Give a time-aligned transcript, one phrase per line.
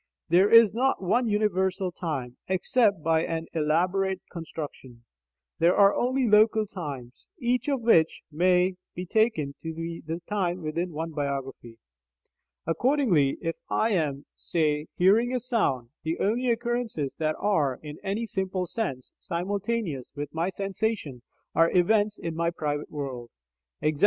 [0.29, 5.03] There is not one universal time, except by an elaborate construction;
[5.59, 10.63] there are only local times, each of which may be taken to be the time
[10.63, 11.77] within one biography.
[12.65, 18.25] Accordingly, if I am (say) hearing a sound, the only occurrences that are, in any
[18.25, 21.21] simple sense, simultaneous with my sensation
[21.53, 23.29] are events in my private world,
[23.83, 23.93] i.e.